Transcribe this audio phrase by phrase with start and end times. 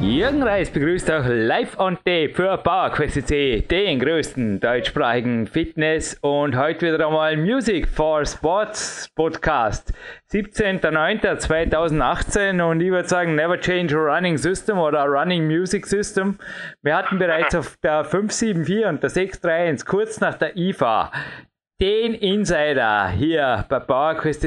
[0.00, 6.94] Jürgen Reis begrüßt auch live on tape für PowerQuest den größten deutschsprachigen Fitness- und heute
[6.94, 9.92] wieder einmal Music for Sports Podcast.
[10.30, 16.38] 17.09.2018 und ich würde sagen Never Change a Running System oder a Running Music System.
[16.82, 21.10] Wir hatten bereits auf der 574 und der 631 kurz nach der IFA
[21.80, 24.42] den Insider hier bei PowerQuest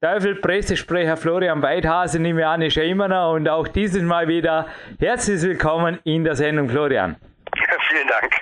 [0.00, 4.26] Teufel Pressesprecher Florian Weidhase nehme ich an, ist ja immer noch und auch dieses Mal
[4.26, 4.66] wieder
[4.98, 7.14] herzlich willkommen in der Sendung Florian.
[7.54, 8.32] Ja, vielen Dank.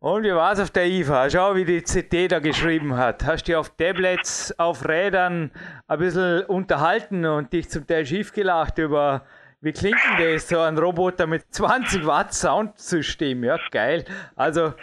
[0.00, 1.30] Und wie war es auf der IFA?
[1.30, 3.24] Schau, wie die CT da geschrieben hat.
[3.24, 5.52] Hast du auf Tablets, auf Rädern
[5.86, 9.22] ein bisschen unterhalten und dich zum Teil schief gelacht über,
[9.62, 13.44] wie klingt denn das, so ein Roboter mit 20 Watt Soundsystem?
[13.44, 14.04] Ja, geil.
[14.34, 14.74] Also,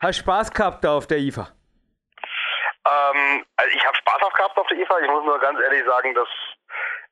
[0.00, 1.48] hast Spaß gehabt da auf der IFA?
[2.86, 5.00] Ähm, also ich habe Spaß auf gehabt auf der IFA.
[5.00, 6.28] Ich muss nur ganz ehrlich sagen, dass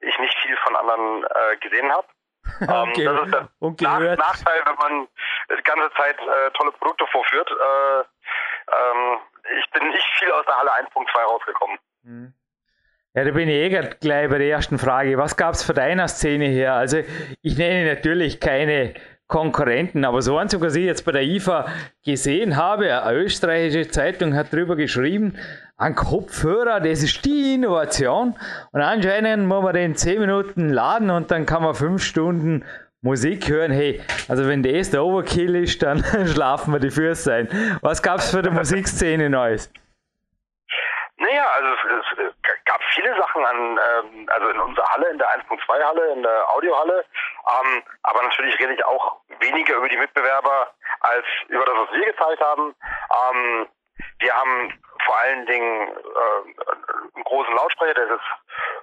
[0.00, 2.06] ich nicht viel von anderen äh, gesehen habe.
[2.60, 3.04] Ähm, okay.
[3.04, 5.08] Das ist der Nach Nachteil, wenn man
[5.50, 7.50] die ganze Zeit äh, tolle Produkte vorführt.
[7.50, 9.18] Äh, ähm,
[9.58, 11.78] ich bin nicht viel aus der Halle 1.2 rausgekommen.
[12.04, 12.34] Mhm.
[13.16, 15.16] Ja, da bin ich eh gleich bei der ersten Frage.
[15.16, 16.74] Was gab es von deiner Szene her?
[16.74, 16.98] Also
[17.40, 18.92] ich nenne natürlich keine
[19.26, 20.04] Konkurrenten.
[20.04, 21.64] Aber so eins, was ich jetzt bei der IFA
[22.04, 25.36] gesehen habe, eine österreichische Zeitung hat darüber geschrieben,
[25.78, 28.34] ein Kopfhörer, das ist die Innovation.
[28.72, 32.64] Und anscheinend muss man den 10 Minuten laden und dann kann man 5 Stunden
[33.00, 33.72] Musik hören.
[33.72, 37.48] Hey, also wenn das der Overkill ist, dann schlafen wir die Füße ein.
[37.80, 39.70] Was gab es für die Musikszene Neues?
[41.26, 45.28] Naja, also es, es, gab viele Sachen an, ähm, also in unserer Halle, in der
[45.28, 47.04] 1.2 Halle, in der Audiohalle.
[47.50, 52.06] Ähm, aber natürlich rede ich auch weniger über die Mitbewerber als über das, was wir
[52.12, 52.76] gezeigt haben.
[53.10, 53.68] Ähm,
[54.20, 56.62] wir haben vor allen Dingen äh,
[57.14, 58.20] einen großen Lautsprecher, der ist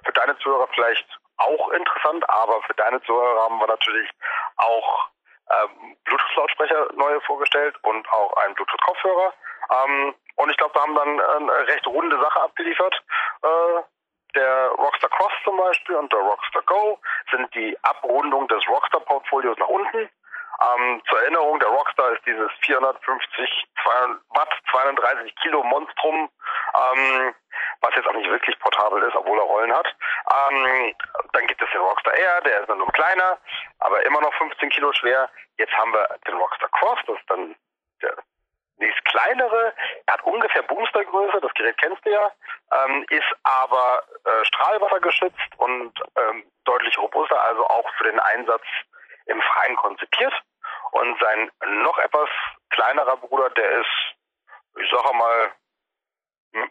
[0.03, 1.07] für deine Zuhörer vielleicht
[1.38, 4.09] auch interessant, aber für deine Zuhörer haben wir natürlich
[4.57, 5.07] auch
[5.51, 9.33] ähm, Bluetooth-Lautsprecher neue vorgestellt und auch einen Bluetooth-Kopfhörer.
[9.71, 13.03] Ähm, und ich glaube, wir haben dann eine recht runde Sache abgeliefert.
[13.43, 13.81] Äh,
[14.35, 16.99] der Rockstar Cross zum Beispiel und der Rockstar Go
[17.31, 20.09] sind die Abrundung des Rockstar-Portfolios nach unten.
[20.63, 23.68] Ähm, zur Erinnerung, der Rockstar ist dieses 450
[24.29, 26.29] Watt, 32 Kilo Monstrum,
[26.75, 27.35] ähm,
[27.81, 29.88] was jetzt auch nicht wirklich portabel ist, obwohl er Rollen hat.
[30.31, 30.96] Ähm,
[31.34, 33.38] dann gibt es den Rockstar Air, der ist dann nur kleiner,
[33.79, 35.29] aber immer noch 15 Kilo schwer.
[35.57, 37.56] Jetzt haben wir den Rockstar Cross, das ist dann
[38.02, 38.16] der
[38.78, 39.73] nächst kleinere.
[40.06, 42.31] Er hat ungefähr Boostergröße, das Gerät kennst du ja,
[42.72, 48.63] ähm, ist aber äh, strahlwassergeschützt und ähm, deutlich robuster, also auch für den Einsatz
[49.25, 50.34] im Freien konzipiert.
[50.93, 51.49] Und sein
[51.83, 52.29] noch etwas
[52.69, 54.15] kleinerer Bruder, der ist,
[54.79, 55.51] ich sage mal,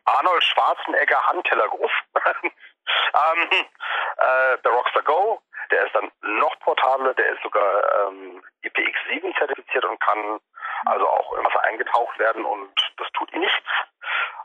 [0.04, 1.90] Arnold Schwarzenegger Handteller groß.
[2.44, 9.36] ähm, äh, der Rockstar Go, der ist dann noch portabler, der ist sogar ähm, IPX7
[9.38, 10.38] zertifiziert und kann
[10.86, 13.68] also auch in Wasser eingetaucht werden und das tut ihm nichts.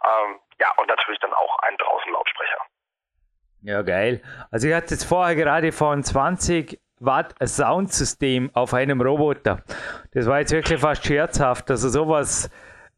[0.04, 2.62] Ähm, ja, und natürlich dann auch ein draußen Lautsprecher.
[3.62, 4.24] Ja, geil.
[4.52, 9.62] Also ich hatte jetzt vorher gerade von 20 Watt Soundsystem auf einem Roboter.
[10.14, 11.70] Das war jetzt wirklich fast scherzhaft.
[11.70, 12.50] Also sowas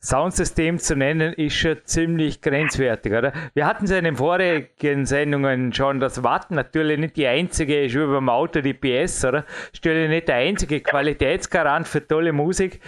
[0.02, 3.34] Soundsystem zu nennen, ist schon ziemlich grenzwertig, oder?
[3.54, 7.96] Wir hatten es in den vorigen Sendungen schon, dass Watt natürlich nicht die einzige ist,
[7.96, 9.44] wie beim Auto die PS, oder?
[9.74, 12.80] Stelle nicht der einzige Qualitätsgarant für tolle Musik.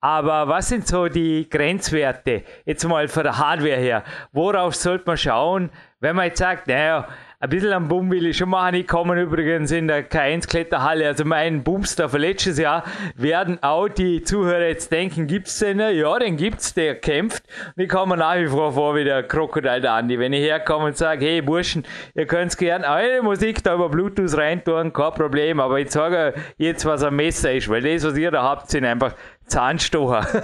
[0.00, 4.04] Aber was sind so die Grenzwerte, jetzt mal von der Hardware her?
[4.32, 5.70] Worauf sollte man schauen,
[6.00, 7.08] wenn man jetzt sagt, naja,
[7.40, 8.74] ein bisschen am Boom will ich schon machen.
[8.74, 12.82] Ich komme übrigens in der K1-Kletterhalle, also mein Boomster von letztes Jahr,
[13.14, 15.78] werden auch die Zuhörer jetzt denken, gibt's den?
[15.78, 17.44] Ja, den gibt's, der kämpft.
[17.76, 20.18] Und ich komme nach wie vor vor wie der Krokodil der Andi.
[20.18, 24.36] Wenn ich herkomme und sage, hey Burschen, ihr könnt's gern eure Musik da über Bluetooth
[24.36, 28.32] reintun, kein Problem, aber ich sage jetzt, was ein Messer ist, weil das, was ihr
[28.32, 29.14] da habt, sind einfach
[29.46, 30.18] Zahnstocher.
[30.26, 30.34] also,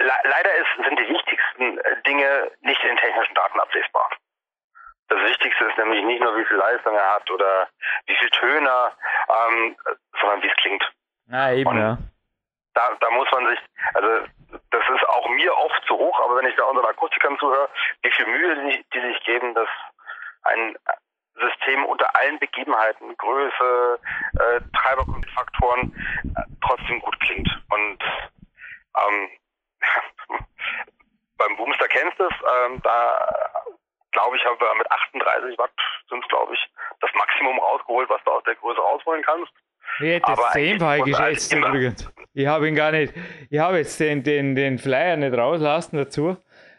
[0.00, 4.10] le leider ist, sind die wichtigsten äh, Dinge nicht in technischen Daten ablesbar.
[5.08, 7.68] Das Wichtigste ist nämlich nicht nur, wie viel Leistung er hat oder
[8.06, 8.92] wie viel Töne,
[9.28, 9.76] ähm,
[10.20, 10.84] sondern wie es klingt.
[11.28, 11.98] Ja, eben, Und ja.
[12.74, 13.58] Da, da muss man sich,
[13.94, 14.26] also
[14.70, 17.70] das ist auch mir oft zu hoch, aber wenn ich da unseren Akustikern zuhöre,
[18.02, 19.68] wie viel Mühe die, die sich geben, dass
[20.42, 20.76] ein
[21.38, 23.98] System unter allen Begebenheiten, Größe,
[24.38, 25.92] äh, Treiberfaktoren
[26.36, 27.48] äh, trotzdem gut klingt.
[27.70, 28.02] Und
[28.96, 29.28] ähm,
[32.06, 32.34] kennst es,
[32.66, 33.28] ähm, da
[34.12, 35.70] glaube ich, haben wir mit 38 Watt
[36.08, 36.60] sind es, glaube ich,
[37.00, 39.52] das Maximum rausgeholt, was du aus der Größe rausholen kannst.
[39.98, 42.10] Ich hätte Aber geschätzt immer- übrigens.
[42.34, 43.14] Ich habe ihn gar nicht,
[43.50, 46.36] ich habe jetzt den, den, den Flyer nicht rauslassen dazu,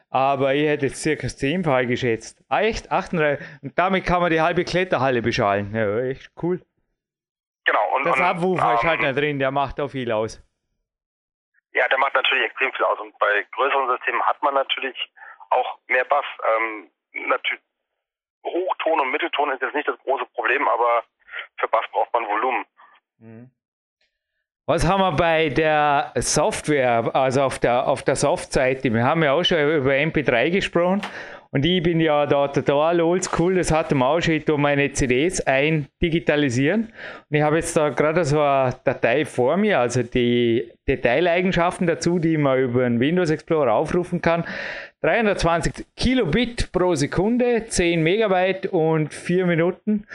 [0.10, 2.44] aber ich hätte jetzt circa das zehnfach geschätzt.
[2.48, 2.92] Ah, echt?
[2.92, 3.46] 38.
[3.62, 5.74] Und damit kann man die halbe Kletterhalle beschallen.
[5.76, 6.62] Ja, echt cool.
[7.66, 7.96] Genau.
[7.96, 10.42] Und, Das und, Abwurfer ist ähm, halt nicht drin, der macht auch viel aus.
[11.78, 13.00] Ja, der macht natürlich extrem viel aus.
[13.00, 14.98] Und bei größeren Systemen hat man natürlich
[15.52, 16.26] auch mehr Bass.
[16.58, 17.64] Ähm, natürlich
[18.44, 21.04] Hochton und Mittelton ist jetzt nicht das große Problem, aber
[21.58, 22.66] für Bass braucht man Volumen.
[24.66, 28.92] Was haben wir bei der Software, also auf der, auf der Soft-Seite?
[28.92, 31.02] Wir haben ja auch schon über MP3 gesprochen
[31.52, 36.90] und ich bin ja da total oldschool, das man auch schon, da meine CDs eindigitalisieren.
[37.30, 42.20] Und ich habe jetzt da gerade so eine Datei vor mir, also die Detaileigenschaften dazu,
[42.20, 44.44] die man über den Windows Explorer aufrufen kann.
[45.02, 50.06] 320 Kilobit pro Sekunde, 10 Megabyte und 4 Minuten.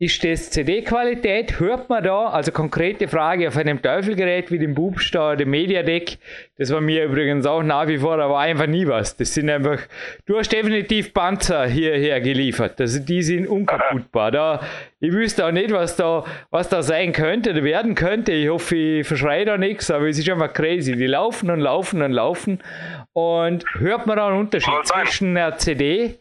[0.00, 1.58] Ist das CD-Qualität?
[1.58, 6.18] Hört man da, also konkrete Frage auf einem Teufelgerät wie dem Bubstar, dem Mediadeck,
[6.56, 9.16] das war mir übrigens auch nach wie vor, aber einfach nie was.
[9.16, 9.80] Das sind einfach,
[10.26, 12.80] du hast definitiv Panzer hierher geliefert.
[12.80, 14.32] Also die sind unkaputtbar.
[14.32, 14.60] Da,
[14.98, 18.32] ich wüsste auch nicht, was da, was da sein könnte oder werden könnte.
[18.32, 20.96] Ich hoffe, ich verschreie da nichts, aber es ist einfach crazy.
[20.96, 22.62] Die laufen und laufen und laufen.
[23.12, 26.18] Und hört man da einen Unterschied zwischen einer CD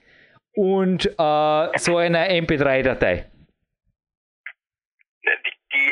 [0.56, 3.26] und äh, so einer MP3-Datei?
[5.24, 5.92] Die, die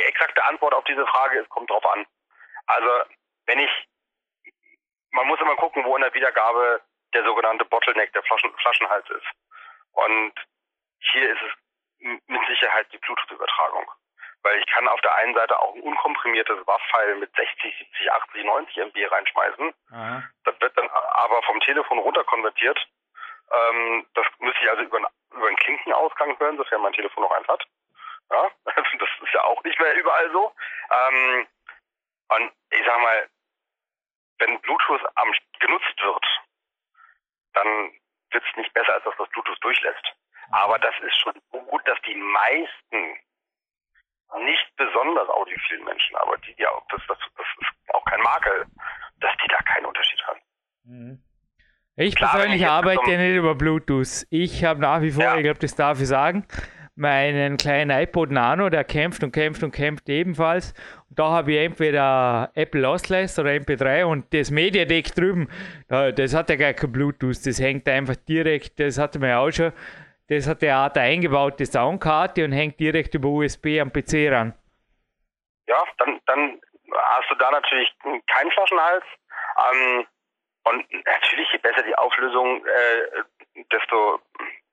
[0.85, 2.05] auf diese Frage ist, kommt drauf an.
[2.67, 3.03] Also,
[3.47, 3.71] wenn ich,
[5.11, 6.81] man muss immer gucken, wo in der Wiedergabe
[7.13, 9.25] der sogenannte Bottleneck, der Flaschen, Flaschenhals ist.
[9.93, 10.33] Und
[10.99, 13.89] hier ist es mit Sicherheit die Bluetooth-Übertragung.
[14.43, 18.43] Weil ich kann auf der einen Seite auch ein unkomprimiertes WAV-File mit 60, 70, 80,
[18.43, 19.73] 90 MB reinschmeißen.
[20.43, 22.77] Das wird dann aber vom Telefon runterkonvertiert.
[23.51, 27.31] Ähm, das müsste ich also über, einen- über einen Klinkenausgang hören, sofern mein Telefon noch
[27.31, 27.63] eins hat.
[28.31, 30.53] Ja, das ist ja auch nicht mehr überall so.
[30.91, 31.47] Ähm,
[32.29, 33.29] und ich sag mal,
[34.39, 36.25] wenn Bluetooth am, genutzt wird,
[37.53, 37.91] dann
[38.31, 40.05] wird es nicht besser, als dass das Bluetooth durchlässt.
[40.51, 43.17] Aber das ist schon so gut, dass die meisten
[44.39, 48.65] nicht besonders audiophilen Menschen, aber die, auch, das, das, das ist auch kein Makel,
[49.19, 50.41] dass die da keinen Unterschied haben.
[51.95, 54.25] Ich Klar, wenn persönlich ich jetzt arbeite ja nicht über Bluetooth.
[54.29, 55.35] Ich habe nach wie vor, Ja.
[55.37, 56.45] ich glaube, das darf ich sagen,
[56.95, 60.73] meinen kleinen iPod Nano, der kämpft und kämpft und kämpft ebenfalls.
[61.09, 65.49] Und da habe ich entweder Apple Lossless oder MP3 und das Media Deck drüben,
[65.89, 69.39] da- das hat ja gar kein Bluetooth, das hängt einfach direkt, das hatte man ja
[69.39, 69.73] auch schon,
[70.29, 74.53] das hat ja eine eingebaute Soundkarte und hängt direkt über USB am PC ran.
[75.67, 76.61] Ja, dann, dann
[76.93, 77.93] hast du da natürlich
[78.27, 79.03] keinen Flaschenhals.
[79.71, 80.05] Ähm,
[80.63, 84.19] und natürlich, je besser die Auflösung, äh, desto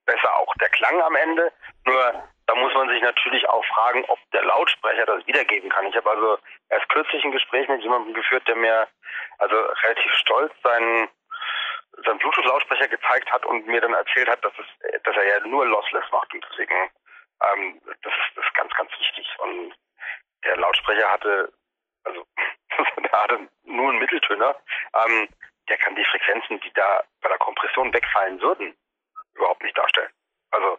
[0.04, 1.52] besser auch der Klang am Ende.
[1.87, 5.87] Nur da muss man sich natürlich auch fragen, ob der Lautsprecher das wiedergeben kann.
[5.87, 6.38] Ich habe also
[6.70, 8.88] erst kürzlich ein Gespräch mit jemandem geführt, der mir
[9.38, 11.08] also relativ stolz seinen,
[12.04, 15.66] seinen Bluetooth-Lautsprecher gezeigt hat und mir dann erzählt hat, dass, es, dass er ja nur
[15.66, 16.32] lossless macht.
[16.34, 16.90] Und deswegen,
[17.55, 19.26] ähm, das, ist, das ist ganz, ganz wichtig.
[19.38, 19.75] Und
[20.44, 21.52] der Lautsprecher hatte,
[22.05, 22.26] also
[23.02, 24.56] der hatte nur einen Mitteltöner,
[25.06, 25.28] ähm,
[25.69, 28.77] der kann die Frequenzen, die da bei der Kompression wegfallen würden,
[29.34, 30.12] überhaupt nicht darstellen.
[30.51, 30.79] Also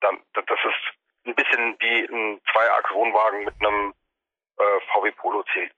[0.00, 3.94] dann, das ist ein bisschen wie ein Zweiachs-Wohnwagen mit einem
[4.58, 5.70] äh, VW Polo C.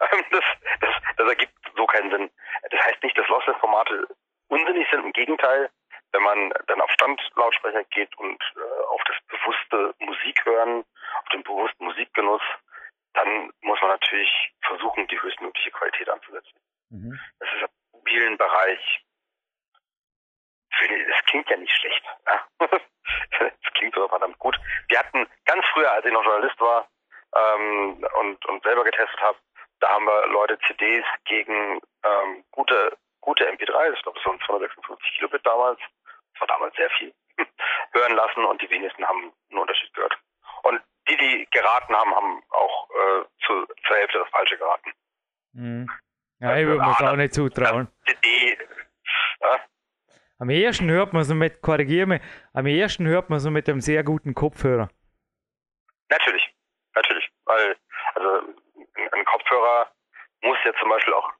[0.30, 0.44] Das,
[0.80, 2.30] das, das ergibt so keinen Sinn.
[2.70, 4.08] Das heißt nicht, dass Lossless-Formate
[4.48, 5.04] unsinnig sind.
[5.04, 5.70] Im Gegenteil,
[6.12, 10.84] wenn man dann auf Standlautsprecher geht und äh, auf das bewusste Musik hören,
[11.22, 12.42] auf den bewussten Musikgenuss,
[13.14, 14.30] dann muss man natürlich
[14.62, 16.58] versuchen, die höchstmögliche Qualität anzusetzen.
[17.38, 19.04] Das ist im mobilen Bereich,
[20.78, 22.04] finde das klingt ja nicht schlecht.
[23.38, 24.56] Das klingt sogar verdammt gut.
[24.88, 26.88] Wir hatten ganz früher, als ich noch Journalist war
[27.34, 29.38] ähm, und, und selber getestet habe,
[29.80, 35.12] da haben wir Leute CDs gegen ähm, gute, gute MP3, ich glaube, es waren 256
[35.16, 35.80] Kilobit damals,
[36.32, 37.12] das war damals sehr viel,
[37.92, 40.16] hören lassen und die wenigsten haben einen Unterschied gehört.
[40.62, 44.92] Und die, die geraten haben, haben auch äh, zu, zur Hälfte das Falsche geraten.
[45.52, 45.90] Mhm.
[46.40, 47.88] Ja, ich würde mir das auch nicht zutrauen.
[48.06, 48.58] CD,
[49.40, 49.60] ja,
[50.40, 52.22] Am ersten hört man so mit, korrigiere mich,
[52.54, 54.88] am ersten hört man so mit einem sehr guten Kopfhörer.
[56.08, 56.54] Natürlich,
[56.94, 57.28] natürlich.
[57.44, 57.76] Weil,
[58.14, 58.54] also
[59.12, 59.90] ein, Kopfhörer
[60.40, 61.30] muss ja zum Beispiel auch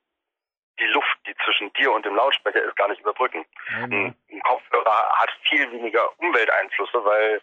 [0.78, 3.46] die Luft, die zwischen dir und dem Lautsprecher ist, gar nicht überbrücken.
[3.74, 7.40] Ein, ein Kopfhörer hat viel weniger Umwelteinflüsse, weil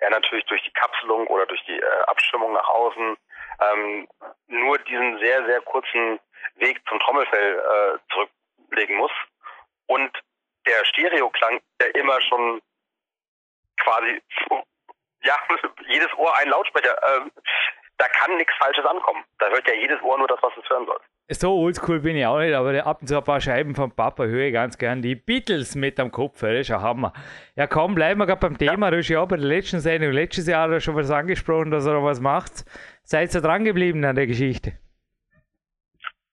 [0.00, 3.16] er natürlich durch die Kapselung oder durch die äh, Abstimmung nach außen
[3.60, 4.08] ähm,
[4.48, 6.18] nur diesen sehr, sehr kurzen
[6.56, 9.12] Weg zum Trommelfell äh, zurücklegen muss.
[11.06, 12.60] Der Stereoklang ja immer schon
[13.82, 14.20] quasi
[15.22, 15.34] ja,
[15.88, 16.96] jedes Ohr ein Lautsprecher.
[17.08, 17.30] Ähm,
[17.98, 19.24] da kann nichts Falsches ankommen.
[19.38, 20.98] Da hört ja jedes Ohr nur das, was es hören soll.
[21.28, 24.24] So oldschool bin ich auch nicht, aber ab und zu ein paar Scheiben vom Papa
[24.24, 25.02] höre ich ganz gern.
[25.02, 27.12] Die Beatles mit am Kopf, das ist ein Hammer.
[27.56, 28.86] Ja, komm, bleiben wir gerade beim Thema.
[28.86, 28.90] Ja.
[28.90, 31.94] Du hast ja auch bei der letzten Sendung letztes Jahr schon was angesprochen, dass er
[31.94, 32.64] noch was macht.
[33.02, 34.72] Seid ihr dran geblieben an der Geschichte?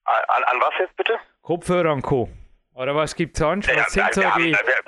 [0.05, 1.17] An, an was jetzt bitte?
[1.41, 2.29] Kopfhörer und Co.
[2.75, 3.67] Oder was gibt es sonst?
[3.67, 4.55] Was ja, sind so die.
[4.55, 4.87] Haben,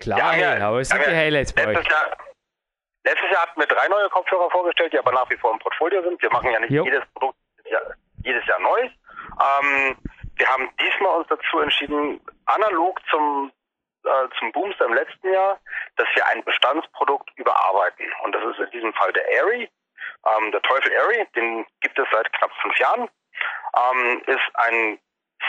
[0.00, 1.88] Klar, ja, aber es sind die Highlights bei euch.
[1.88, 2.16] Jahr,
[3.04, 6.02] Letztes Jahr hatten wir drei neue Kopfhörer vorgestellt, die aber nach wie vor im Portfolio
[6.02, 6.20] sind.
[6.20, 6.84] Wir machen ja nicht jo.
[6.84, 7.38] jedes Produkt
[8.24, 8.80] jedes Jahr neu.
[8.80, 9.96] Ähm,
[10.36, 13.52] wir haben diesmal uns dazu entschieden, analog zum,
[14.04, 15.60] äh, zum Boomster im letzten Jahr,
[15.96, 18.06] dass wir ein Bestandsprodukt überarbeiten.
[18.24, 19.68] Und das ist in diesem Fall der Airy.
[20.26, 23.08] Ähm, der Teufel Airy, den gibt es seit knapp fünf Jahren.
[23.76, 24.98] Ähm, ist ein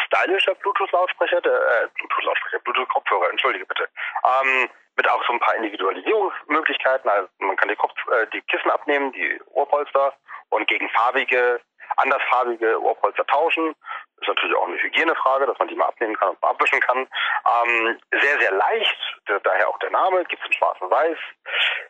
[0.05, 3.87] stylischer Bluetooth-Lautsprecher, äh, Bluetooth-Lautsprecher, Bluetooth-Kopfhörer, entschuldige bitte.
[4.23, 7.09] Ähm, mit auch so ein paar Individualisierungsmöglichkeiten.
[7.09, 10.13] Also man kann die, Kopf, äh, die Kissen abnehmen, die Ohrpolster
[10.49, 11.59] und gegen farbige,
[11.97, 13.75] andersfarbige Ohrpolster tauschen.
[14.21, 16.99] Ist natürlich auch eine Hygienefrage, dass man die mal abnehmen kann und mal abwischen kann.
[16.99, 18.97] Ähm, sehr, sehr leicht,
[19.43, 21.17] daher auch der Name, gibt es in schwarz und weiß.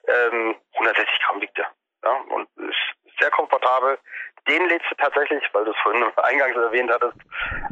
[0.08, 1.72] Ähm, 160 Gramm wiegt der.
[2.04, 3.98] Ja, und ist sehr komfortabel.
[4.48, 7.18] Den lädst du tatsächlich, weil du es vorhin eingangs erwähnt hattest,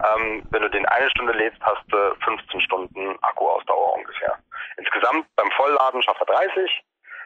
[0.03, 4.38] ähm, wenn du den eine Stunde lädst, hast du 15 Stunden Akkuausdauer ungefähr.
[4.77, 6.83] Insgesamt beim Vollladen schafft er 30,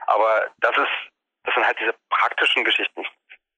[0.08, 1.12] aber das ist,
[1.44, 3.06] das sind halt diese praktischen Geschichten.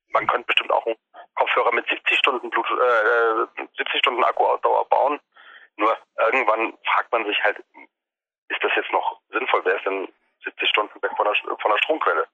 [0.09, 0.95] Man könnte bestimmt auch einen
[1.35, 5.19] Kopfhörer mit 70 Stunden Blut, äh, 70 Stunden Akkuausdauer bauen.
[5.77, 7.57] Nur irgendwann fragt man sich halt,
[8.49, 9.61] ist das jetzt noch sinnvoll?
[9.63, 10.11] Wer ist denn
[10.43, 12.27] 70 Stunden weg von der, von der Stromquelle?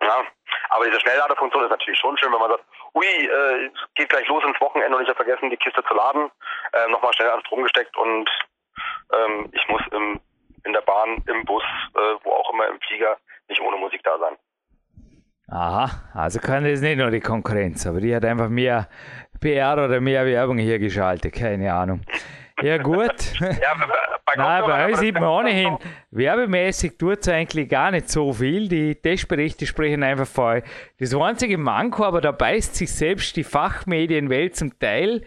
[0.00, 0.22] Ja,
[0.70, 2.64] aber diese Schnellladefunktion ist natürlich schon schön, wenn man sagt,
[2.94, 6.30] ui, äh, geht gleich los ins Wochenende und ich habe vergessen, die Kiste zu laden,
[6.72, 8.28] äh, nochmal schnell an Strom gesteckt und
[9.12, 10.20] ähm, ich muss im,
[10.64, 11.62] in der Bahn, im Bus,
[11.94, 13.16] äh, wo auch immer, im Flieger
[13.48, 14.36] nicht ohne Musik da sein.
[15.50, 18.88] Aha, also kann das nicht nur die Konkurrenz, aber die hat einfach mehr
[19.40, 22.02] PR oder mehr Werbung hier geschaltet, keine Ahnung.
[22.62, 23.14] Ja, gut.
[23.40, 23.74] ja,
[24.24, 25.78] bei Nein, bei uns sieht man ohnehin,
[26.10, 28.68] werbemäßig tut es eigentlich gar nicht so viel.
[28.68, 30.60] Die Testberichte sprechen einfach vor.
[30.98, 35.22] Das einzige Manko, aber da beißt sich selbst die Fachmedienwelt zum Teil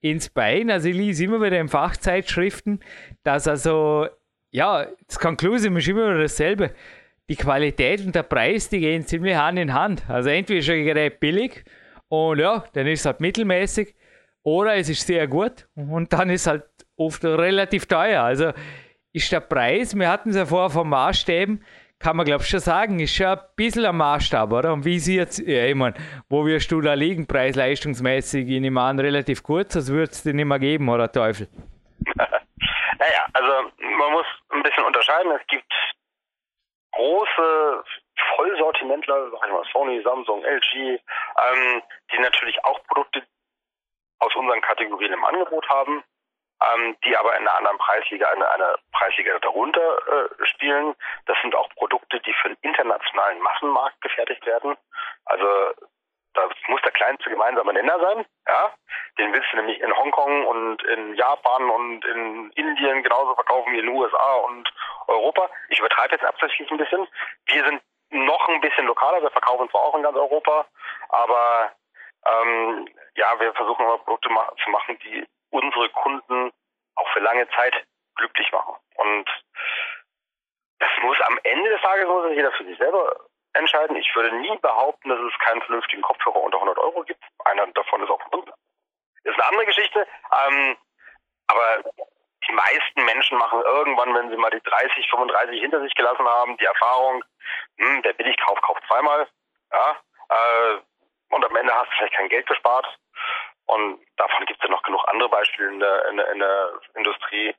[0.00, 0.70] ins Bein.
[0.70, 2.80] Also ich lese immer wieder in Fachzeitschriften,
[3.22, 4.08] dass also,
[4.50, 6.74] ja, das Conclusion ist immer wieder dasselbe.
[7.28, 10.02] Die Qualität und der Preis, die gehen ziemlich Hand in Hand.
[10.08, 11.64] Also entweder ist ein Gerät billig
[12.08, 13.94] und ja, dann ist es halt mittelmäßig
[14.42, 16.64] oder es ist sehr gut und dann ist halt
[17.06, 18.22] oft relativ teuer.
[18.22, 18.52] Also
[19.12, 21.64] ist der Preis, wir hatten es ja vorher vom Maßstäben,
[21.98, 24.72] kann man glaube ich schon sagen, ist schon ein bisschen ein Maßstab, oder?
[24.72, 25.94] Und wie sie jetzt, ja, ich meine,
[26.28, 28.48] wo wirst du da liegen, preis-leistungsmäßig?
[28.48, 31.48] Ich nehme an, relativ kurz, das würde es dir nicht mehr geben, oder Teufel?
[32.16, 35.30] naja, also man muss ein bisschen unterscheiden.
[35.32, 35.72] Es gibt
[36.92, 37.84] große
[38.36, 41.82] Vollsortimentler, sag ich mal, Sony, Samsung, LG, ähm,
[42.12, 43.22] die natürlich auch Produkte
[44.18, 46.02] aus unseren Kategorien im Angebot haben
[46.74, 50.94] ähm, die aber in einer anderen Preisliga, eine, eine Preisliga darunter äh, spielen.
[51.26, 54.76] Das sind auch Produkte, die für den internationalen Massenmarkt gefertigt werden.
[55.24, 55.72] Also
[56.34, 58.24] da muss der kleinste gemeinsame Nenner sein.
[58.48, 58.72] Ja?
[59.18, 63.78] Den willst du nämlich in Hongkong und in Japan und in Indien genauso verkaufen wie
[63.78, 64.72] in den USA und
[65.08, 65.50] Europa.
[65.68, 67.06] Ich übertreibe jetzt absichtlich ein bisschen.
[67.46, 70.66] Wir sind noch ein bisschen lokaler, wir verkaufen zwar auch in ganz Europa,
[71.08, 71.72] aber
[72.26, 76.52] ähm, ja, wir versuchen immer Produkte ma zu machen, die unsere Kunden
[76.96, 77.74] auch für lange Zeit
[78.16, 78.76] glücklich machen.
[78.96, 79.28] Und
[80.78, 83.14] das muss am Ende des Tages muss jeder für sich selber
[83.54, 83.96] entscheiden.
[83.96, 87.22] Ich würde nie behaupten, dass es keinen vernünftigen Kopfhörer unter 100 Euro gibt.
[87.44, 88.50] Einer davon ist auch von uns.
[89.24, 90.06] Ist eine andere Geschichte.
[90.46, 90.76] Ähm,
[91.46, 91.82] aber
[92.48, 96.56] die meisten Menschen machen irgendwann, wenn sie mal die 30, 35 hinter sich gelassen haben,
[96.56, 97.22] die Erfahrung,
[97.78, 99.28] hm, der Billigkauf kauft zweimal.
[99.72, 99.96] Ja,
[100.28, 100.78] äh,
[101.30, 102.86] und am Ende hast du vielleicht kein Geld gespart.
[103.66, 107.54] Und davon gibt es ja noch genug andere Beispiele in der, in in der Industrie,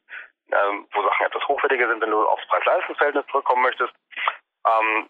[0.51, 3.93] ähm, wo Sachen etwas hochwertiger sind, wenn du aufs Preis-Leistungs-Verhältnis zurückkommen möchtest.
[4.67, 5.09] Ähm,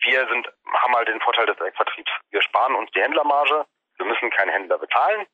[0.00, 2.10] wir sind, haben halt den Vorteil des Direktvertriebs.
[2.30, 3.66] Wir sparen uns die Händlermarge.
[3.96, 5.26] Wir müssen keinen Händler bezahlen.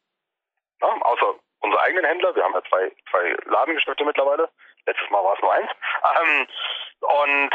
[0.80, 2.34] Ja, außer unsere eigenen Händler.
[2.34, 4.50] Wir haben ja zwei, zwei Ladengeschäfte mittlerweile.
[4.86, 5.70] Letztes Mal war es nur eins.
[6.04, 6.46] Ähm,
[7.00, 7.54] und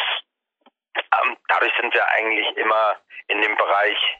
[0.95, 4.16] ähm, dadurch sind wir eigentlich immer in dem Bereich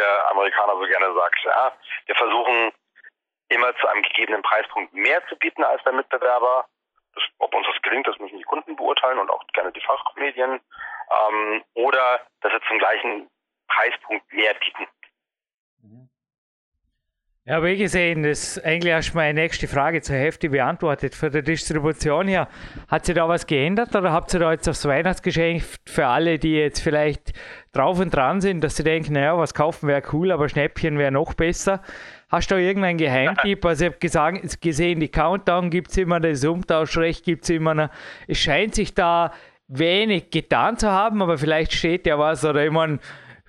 [0.00, 1.44] der Amerikaner so gerne sagt.
[1.44, 1.72] Ja.
[2.06, 2.72] Wir versuchen
[3.48, 6.66] immer zu einem gegebenen Preispunkt mehr zu bieten als der Mitbewerber.
[7.14, 10.60] Das, ob uns das gelingt, das müssen die Kunden beurteilen und auch gerne die Fachmedien.
[11.10, 13.28] Ähm, oder dass wir zum gleichen
[13.68, 14.86] Preispunkt mehr bieten.
[17.50, 21.16] Ja, wie gesehen, das eigentlich hast du meine nächste Frage zur Hälfte beantwortet.
[21.16, 22.46] Für die Distribution her,
[22.86, 26.54] hat sich da was geändert oder habt ihr da jetzt das Weihnachtsgeschenk für alle, die
[26.54, 27.32] jetzt vielleicht
[27.72, 31.10] drauf und dran sind, dass sie denken, naja, was kaufen wäre cool, aber Schnäppchen wäre
[31.10, 31.82] noch besser?
[32.28, 33.64] Hast du da irgendeinen Geheimtipp?
[33.64, 37.74] Also ich habe gesehen, die Countdown gibt es immer, das Umtauschrecht gibt es immer.
[37.74, 37.90] Noch.
[38.28, 39.32] Es scheint sich da
[39.66, 43.00] wenig getan zu haben, aber vielleicht steht ja was oder ich meine,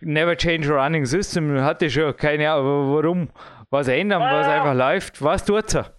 [0.03, 3.29] Never Change Running System hatte schon keine Ahnung, warum
[3.71, 5.23] was ändern, was einfach läuft.
[5.23, 5.95] Was tut er?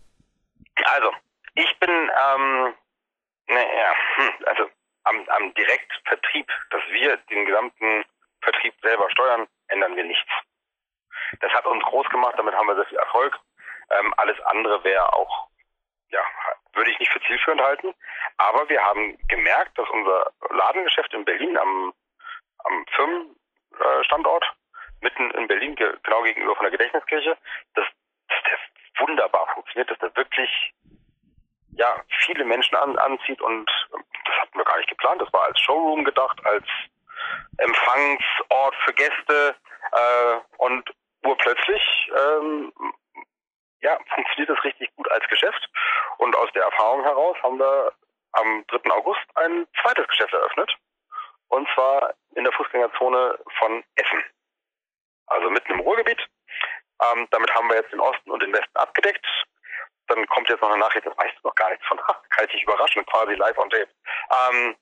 [0.85, 1.13] Also,
[1.55, 2.75] ich bin, ähm,
[3.49, 4.71] naja, hm, also
[5.05, 8.05] am, am Direktvertrieb, dass wir den gesamten
[8.43, 10.31] Vertrieb selber steuern, ändern wir nichts.
[11.41, 13.39] Das hat uns groß gemacht, damit haben wir sehr viel Erfolg.
[13.91, 15.49] Ähm, alles andere wäre auch,
[16.11, 16.21] ja,
[16.75, 17.95] würde ich nicht für zielführend halten.
[18.37, 21.95] Aber wir haben gemerkt, dass unser Ladengeschäft in Berlin am,
[22.65, 24.45] am Firmenstandort
[25.03, 27.37] mitten in Berlin, genau gegenüber von der Gedächtniskirche,
[27.75, 27.87] dass,
[28.29, 28.59] dass der
[29.07, 30.73] wunderbar funktioniert, dass der wirklich
[31.75, 31.95] ja,
[32.25, 35.21] viele Menschen an, anzieht und das hatten wir gar nicht geplant.
[35.21, 36.65] Das war als Showroom gedacht, als
[37.59, 39.57] Empfangsort für Gäste
[39.93, 40.91] äh, und
[41.25, 42.73] urplötzlich ähm,
[43.81, 45.69] ja, funktioniert das richtig gut als Geschäft.
[46.19, 47.93] Und aus der Erfahrung heraus haben wir
[48.33, 48.91] am 3.
[48.93, 50.73] August ein zweites Geschäft eröffnet.
[51.49, 54.25] Und zwar in der Fußgängerzone von Essen
[55.27, 56.21] also mitten im Ruhrgebiet.
[57.03, 59.27] Ähm, damit haben wir jetzt den Osten und den Westen abgedeckt.
[60.09, 61.99] Dann kommt jetzt noch eine Nachricht, das weißt du noch gar nichts von.
[62.31, 63.89] Kann ich dich überraschen, quasi live on tape.
[64.49, 64.77] Ähm,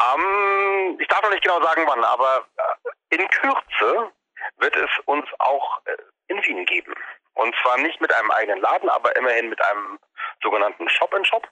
[0.00, 4.12] ähm, ich darf noch nicht genau sagen, wann, aber äh, in Kürze
[4.58, 5.96] wird es uns auch äh,
[6.28, 6.94] in Wien geben.
[7.34, 9.98] Und zwar nicht mit einem eigenen Laden, aber immerhin mit einem
[10.42, 11.44] sogenannten Shop-in-Shop.
[11.44, 11.50] -Shop.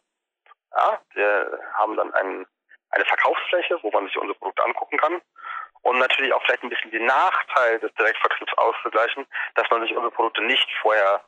[0.76, 2.46] Ja, wir haben dann ein,
[2.90, 5.22] eine Verkaufsfläche, wo man sich unsere Produkte angucken kann
[5.82, 10.10] und natürlich auch vielleicht ein bisschen den Nachteil des Direktvertriebs auszugleichen, dass man sich unsere
[10.10, 11.25] Produkte nicht vorher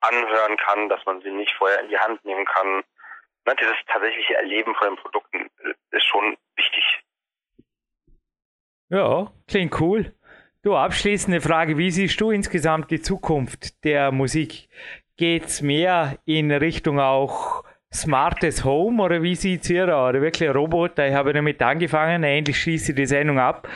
[0.00, 2.84] anhören kann, dass man sie nicht vorher in die Hand nehmen kann.
[3.46, 5.50] Ne, dieses tatsächliche Erleben von den Produkten
[5.90, 6.84] ist schon wichtig.
[8.90, 10.14] Ja, klingt cool.
[10.62, 14.68] Du, abschließende Frage, wie siehst du insgesamt die Zukunft der Musik?
[15.16, 20.14] Geht es mehr in Richtung auch smartes Home oder wie sieht es hier aus?
[20.14, 21.08] Wirklich Roboter?
[21.08, 23.68] Ich habe damit angefangen, endlich schließe ich die Sendung ab.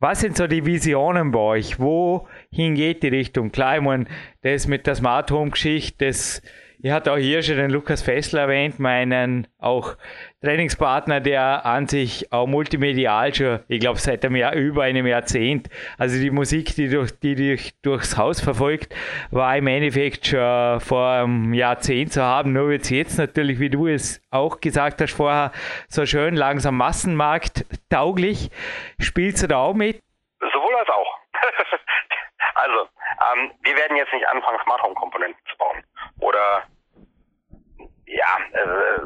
[0.00, 1.80] Was sind so die Visionen bei euch?
[1.80, 3.50] Wohin geht die Richtung?
[3.50, 4.04] Klar, ich meine,
[4.42, 6.40] das mit der Smart Home Geschichte, das
[6.80, 9.96] ich hatte auch hier schon den Lukas Fessler erwähnt, meinen auch
[10.42, 15.68] Trainingspartner, der an sich auch multimedial schon, ich glaube, seit einem Jahr, über einem Jahrzehnt,
[15.98, 18.94] also die Musik, die, durch, die dich durchs Haus verfolgt,
[19.32, 22.52] war im Endeffekt schon vor einem Jahrzehnt zu haben.
[22.52, 25.50] Nur wird es jetzt natürlich, wie du es auch gesagt hast vorher,
[25.88, 28.50] so schön langsam Massenmarkt tauglich.
[29.00, 30.00] Spielst du da auch mit?
[30.38, 31.18] Sowohl als auch.
[32.54, 32.88] also,
[33.32, 35.82] ähm, wir werden jetzt nicht anfangen, Smart Home Komponenten zu bauen
[36.20, 36.64] oder
[38.06, 39.00] ja, äh,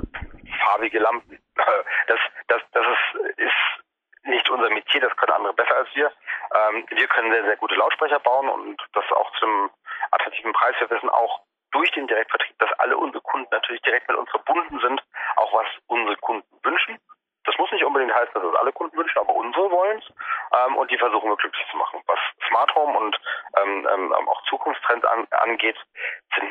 [0.64, 1.38] farbige Lampen.
[2.08, 3.82] Das, das, das ist, ist
[4.24, 6.12] nicht unser Metier, das können andere besser als wir.
[6.54, 9.70] Ähm, wir können sehr, sehr gute Lautsprecher bauen und das auch zum
[10.10, 10.74] attraktiven Preis.
[10.80, 14.80] Wir wissen auch durch den Direktvertrieb, dass alle unsere Kunden natürlich direkt mit uns verbunden
[14.80, 15.02] sind,
[15.36, 16.98] auch was unsere Kunden wünschen.
[17.44, 20.14] Das muss nicht unbedingt heißen, dass es alle Kunden wünschen, aber unsere wollen es
[20.56, 22.00] ähm, und die versuchen wir glücklich zu machen.
[22.06, 23.18] Was Smart Home und
[23.60, 25.76] ähm, ähm, auch Zukunftstrends an, angeht,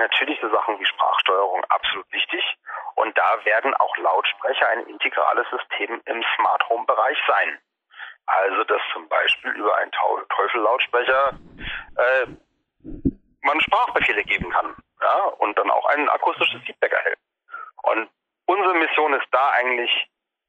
[0.01, 2.43] natürlich so Sachen wie Sprachsteuerung absolut wichtig
[2.95, 7.59] und da werden auch Lautsprecher ein integrales System im Smart Home Bereich sein.
[8.25, 11.39] Also dass zum Beispiel über einen Teufel-Lautsprecher
[11.97, 12.27] äh,
[13.41, 17.19] man Sprachbefehle geben kann ja, und dann auch ein akustisches Feedback erhält.
[17.83, 18.09] Und
[18.45, 19.91] unsere Mission ist da eigentlich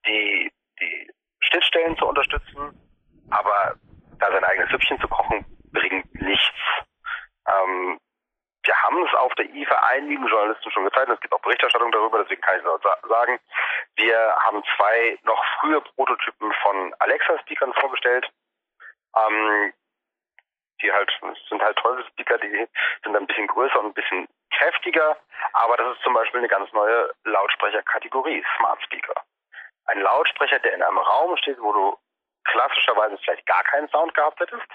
[0.06, 1.10] die, die
[1.40, 2.78] Schnittstellen zu unterstützen,
[3.30, 3.74] aber
[4.18, 6.58] da sein eigenes Süppchen zu kochen, bringt nichts.
[7.48, 7.98] Ähm,
[8.92, 12.40] haben es auf der IFA einigen Journalisten schon gezeigt, es gibt auch Berichterstattung darüber, deswegen
[12.42, 13.40] kann ich es sagen.
[13.96, 18.30] Wir haben zwei noch frühe Prototypen von Alexa-Speakern vorgestellt.
[19.16, 19.72] Ähm,
[20.80, 21.12] die halt
[21.48, 22.66] sind halt tolle Speaker, die
[23.04, 25.16] sind ein bisschen größer und ein bisschen kräftiger,
[25.52, 29.14] aber das ist zum Beispiel eine ganz neue Lautsprecherkategorie, Smart Speaker
[29.86, 31.96] ein Lautsprecher, der in einem Raum steht, wo du
[32.44, 34.66] klassischerweise vielleicht gar keinen Sound gehabt hättest.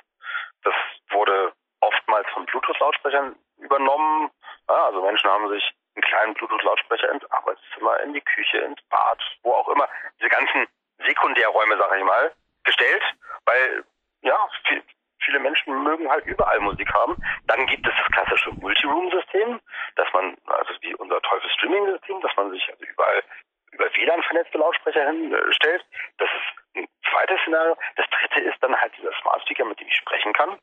[0.64, 0.74] Das
[1.10, 4.32] wurde oftmals von Bluetooth-Lautsprechern übernommen.
[4.68, 9.54] Also Menschen haben sich einen kleinen Bluetooth-Lautsprecher ins Arbeitszimmer, in die Küche, ins Bad, wo
[9.54, 9.88] auch immer,
[10.20, 10.68] diese ganzen
[11.06, 13.04] Sekundärräume, sag ich mal, gestellt,
[13.46, 13.84] weil
[14.22, 14.84] ja, viel,
[15.24, 17.16] viele Menschen mögen halt überall Musik haben.
[17.46, 19.60] Dann gibt es das klassische Multiroom-System,
[19.96, 23.24] dass man, also wie unser Teufel-Streaming-System, dass man sich also überall
[23.72, 25.86] über WLAN vernetzte Lautsprecher hinstellt.
[26.18, 27.78] Das ist ein zweites Szenario.
[27.96, 30.58] Das dritte ist dann halt dieser Smart Speaker, mit dem ich sprechen kann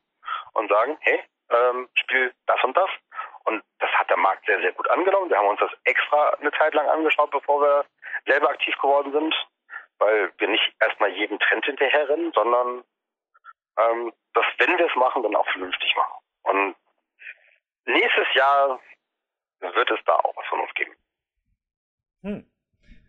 [0.54, 2.90] und sagen, hey, ähm, spiel das und das
[4.94, 5.30] angenommen.
[5.30, 7.84] Wir haben uns das extra eine Zeit lang angeschaut, bevor wir
[8.26, 9.34] selber aktiv geworden sind,
[9.98, 12.84] weil wir nicht erstmal jedem Trend hinterherrennen, sondern
[13.78, 16.18] ähm, dass, wenn wir es machen, dann auch vernünftig machen.
[16.42, 16.76] Und
[17.86, 18.80] nächstes Jahr
[19.60, 20.92] wird es da auch was von uns geben.
[22.22, 22.50] Hm.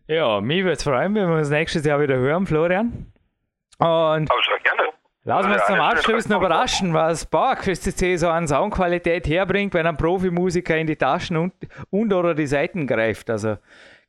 [0.08, 3.12] Ja, mich würde es freuen, wenn wir uns nächstes Jahr wieder hören, Florian.
[3.80, 4.45] Und Aber.
[5.28, 9.88] Lassen wir uns zum Abschluss noch überraschen, was Bauerquest CC so an Soundqualität herbringt, wenn
[9.88, 11.54] ein Profimusiker in die Taschen und,
[11.90, 13.32] und oder die Seiten greift.
[13.32, 13.58] Also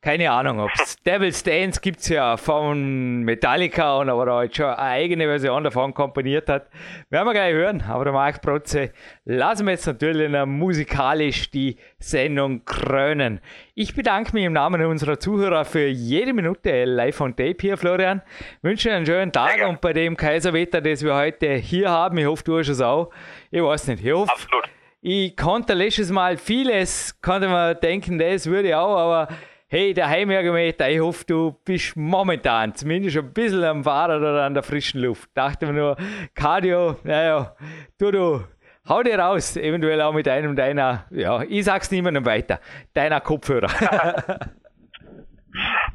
[0.02, 4.66] keine Ahnung, ob es Devil's Dance gibt es ja von Metallica und aber halt schon
[4.66, 6.68] eine eigene Version davon komponiert hat.
[7.10, 8.92] Werden wir gleich hören, aber der Marc Protze
[9.24, 13.40] lassen wir jetzt natürlich musikalisch die Sendung krönen.
[13.74, 18.22] Ich bedanke mich im Namen unserer Zuhörer für jede Minute live on tape hier, Florian.
[18.62, 19.70] Wünsche einen schönen Tag gerne.
[19.70, 23.10] und bei dem Kaiserwetter, das wir heute hier haben, ich hoffe, du hast es auch.
[23.50, 24.64] Ich weiß nicht, ich hoffe, Absolut.
[25.00, 29.28] ich konnte letztes Mal vieles, konnte man denken, das würde ich auch, aber
[29.68, 34.54] hey, der Heimergometer, ich hoffe, du bist momentan zumindest ein bisschen am Fahrrad oder an
[34.54, 35.28] der frischen Luft.
[35.34, 35.96] Dachte mir nur,
[36.34, 37.56] Cardio, naja,
[37.98, 38.44] du, du,
[38.88, 42.60] hau dir raus, eventuell auch mit einem deiner, ja, ich sag's niemandem weiter,
[42.94, 43.68] deiner Kopfhörer.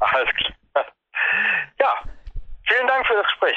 [0.00, 0.86] Alles klar.
[1.80, 1.94] Ja,
[2.68, 3.56] vielen Dank für das Gespräch.